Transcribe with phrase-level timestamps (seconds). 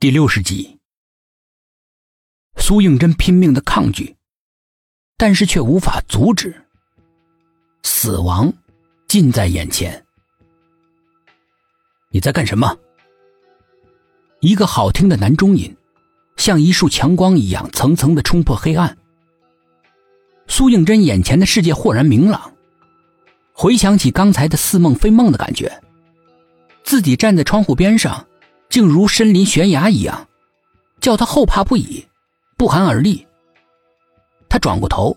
[0.00, 0.78] 第六十集，
[2.54, 4.14] 苏应真拼命的抗拒，
[5.16, 6.54] 但是却无法阻止。
[7.82, 8.52] 死亡
[9.08, 10.06] 近在眼前。
[12.12, 12.78] 你在干什么？
[14.38, 15.76] 一个好听的男中音，
[16.36, 18.96] 像一束强光一样，层层的冲破黑暗。
[20.46, 22.54] 苏应真眼前的世界豁然明朗，
[23.52, 25.82] 回想起刚才的似梦非梦的感觉，
[26.84, 28.27] 自己站在窗户边上。
[28.68, 30.28] 竟如身临悬崖一样，
[31.00, 32.06] 叫他后怕不已，
[32.56, 33.26] 不寒而栗。
[34.48, 35.16] 他转过头，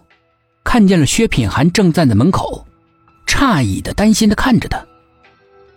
[0.64, 2.66] 看见了薛品涵正站在门口，
[3.28, 4.86] 诧异的、担心的看着他，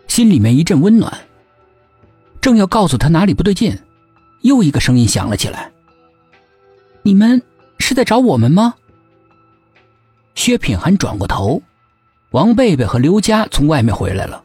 [0.07, 1.13] 心里面一阵温暖。
[2.41, 3.77] 正要告诉他哪里不对劲，
[4.43, 5.73] 又一个声音响了起来
[7.03, 7.43] ：“你们
[7.79, 8.75] 是在找我们吗？”
[10.35, 11.63] 薛品涵转过头，
[12.33, 14.45] 王贝贝和刘佳从外面回来了，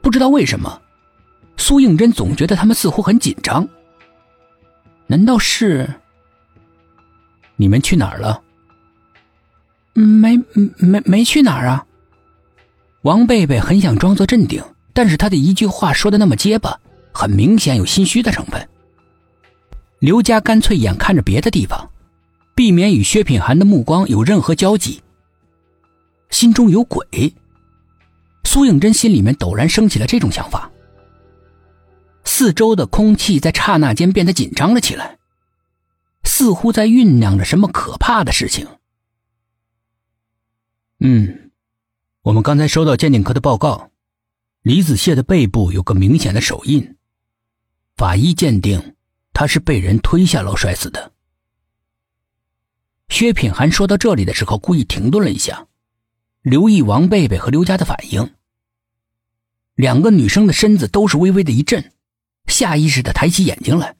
[0.00, 0.80] 不知道为什么。
[1.60, 3.68] 苏应真总觉得他们似乎很紧张，
[5.06, 5.86] 难道是？
[7.56, 8.42] 你们去哪儿了？
[9.92, 10.36] 没
[10.78, 11.84] 没没去哪儿啊！
[13.02, 16.80] 王贝贝很想装作镇定，但是他的一句话说的那么结巴，
[17.12, 18.66] 很明显有心虚的成分。
[19.98, 21.90] 刘家干脆眼看着别的地方，
[22.54, 25.02] 避免与薛品涵的目光有任何交集。
[26.30, 27.04] 心中有鬼，
[28.44, 30.69] 苏应真心里面陡然升起了这种想法。
[32.24, 35.18] 四周的空气在刹那间变得紧张了起来，
[36.24, 38.66] 似乎在酝酿着什么可怕的事情。
[40.98, 41.50] 嗯，
[42.22, 43.90] 我们刚才收到鉴定科的报告，
[44.62, 46.96] 李子谢的背部有个明显的手印，
[47.96, 48.94] 法医鉴定
[49.32, 51.12] 他是被人推下楼摔死的。
[53.08, 55.66] 薛品涵说到这里的时候，故意停顿了一下，
[56.42, 58.34] 留意王贝贝和刘佳的反应。
[59.74, 61.92] 两个女生的身子都是微微的一震。
[62.50, 63.96] 下意识的抬起眼睛来，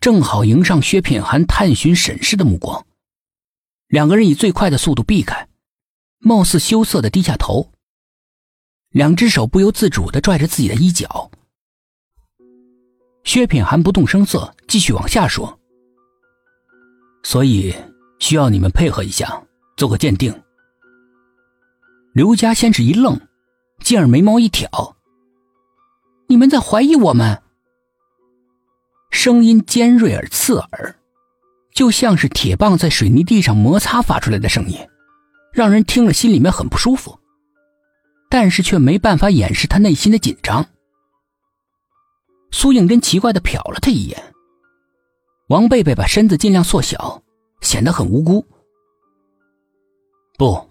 [0.00, 2.86] 正好迎上薛品涵探寻审视的目光。
[3.88, 5.48] 两个人以最快的速度避开，
[6.18, 7.72] 貌似羞涩的低下头，
[8.90, 11.30] 两只手不由自主的拽着自己的衣角。
[13.24, 15.58] 薛品涵不动声色，继续往下说
[17.24, 17.74] ：“所以
[18.20, 19.42] 需要你们配合一下，
[19.76, 20.42] 做个鉴定。”
[22.14, 23.20] 刘家先是一愣，
[23.82, 24.96] 继而眉毛一挑
[26.28, 27.42] ：“你们在怀疑我们？”
[29.10, 30.96] 声音尖锐而刺耳，
[31.74, 34.78] 就像是铁棒在水泥地上摩擦发出来的声音，
[35.52, 37.18] 让人听了心里面很不舒服，
[38.28, 40.66] 但是却没办法掩饰他内心的紧张。
[42.50, 44.34] 苏应真奇怪的瞟了他一眼，
[45.48, 47.22] 王贝贝把身子尽量缩小，
[47.60, 48.46] 显得很无辜。
[50.38, 50.70] 不，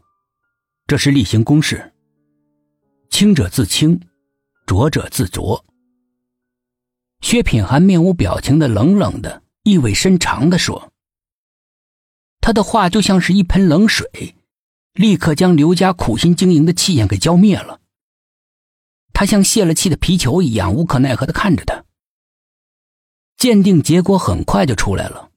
[0.88, 1.92] 这是例行公事，
[3.10, 4.00] 清者自清，
[4.66, 5.64] 浊者自浊。
[7.30, 10.94] 薛品涵面无表情的、冷冷的、意味深长的说
[12.40, 14.34] ：“他的话就像是一盆冷水，
[14.94, 17.82] 立刻将刘家苦心经营的气焰给浇灭了。
[19.12, 21.84] 他像泄了气的皮球一样，无可奈何的看着他。
[23.36, 25.30] 鉴定结果很快就出来了，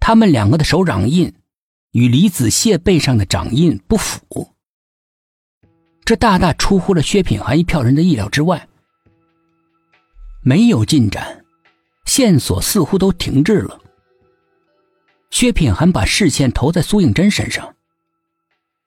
[0.00, 1.34] 他们两个的手掌印
[1.90, 4.54] 与李子谢背上的掌印不符，
[6.06, 8.66] 这大大出乎了薛品涵一票人的意料之外。”
[10.42, 11.44] 没有进展，
[12.04, 13.78] 线索似乎都停滞了。
[15.30, 17.74] 薛品涵把视线投在苏应真身上，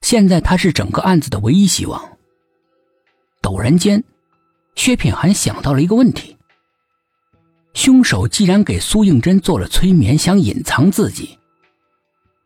[0.01, 2.17] 现在他是整个案子的唯一希望。
[3.41, 4.03] 陡然间，
[4.75, 6.37] 薛品涵想到了一个问题：
[7.73, 11.39] 凶手既然给苏应真做了催眠，想隐藏自己，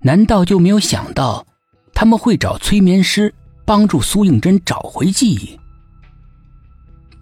[0.02, 1.46] 难道就没有想到
[1.94, 3.34] 他们会找催眠师
[3.66, 5.60] 帮助苏应真找回记忆？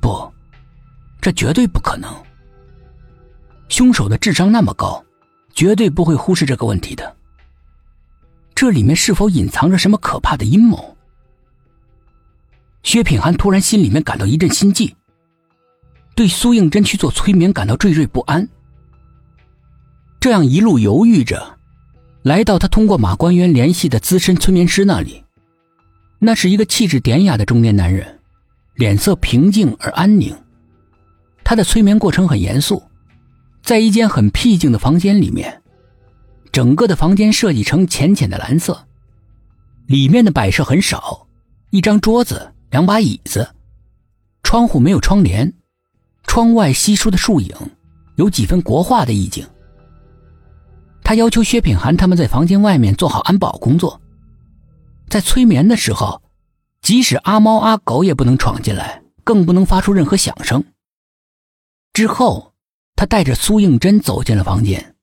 [0.01, 0.36] 不。
[1.27, 2.09] 这绝对不可能！
[3.67, 5.03] 凶手的智商那么高，
[5.53, 7.17] 绝对不会忽视这个问题的。
[8.55, 10.95] 这里面是否隐藏着什么可怕的阴谋？
[12.81, 14.95] 薛品涵突然心里面感到一阵心悸，
[16.15, 18.47] 对苏应真去做催眠感到惴惴不安。
[20.21, 21.57] 这样一路犹豫着，
[22.21, 25.25] 来到他通过马官员联系的资深催眠师那里。
[26.19, 28.17] 那是一个气质典雅的中年男人，
[28.75, 30.33] 脸色平静而安宁。
[31.49, 32.83] 他的催眠过程很严肃，
[33.63, 35.61] 在一间很僻静的房间里面，
[36.51, 38.85] 整个的房间设计成浅浅的蓝色，
[39.85, 41.25] 里面的摆设很少，
[41.69, 43.47] 一张桌子，两把椅子，
[44.43, 45.53] 窗户没有窗帘，
[46.23, 47.55] 窗外稀疏的树影，
[48.17, 49.47] 有几分国画的意境。
[51.05, 54.01] 他要求薛品涵他们在房间外面做好安保工作，
[55.07, 56.21] 在催眠的时候，
[56.81, 60.61] 即使阿猫阿狗也不能闯进来，更不能发出任何响声。
[61.97, 62.53] 之后，
[62.95, 64.96] 他带着苏应真走进了房间。